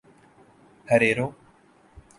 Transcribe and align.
ہریرو 0.89 1.27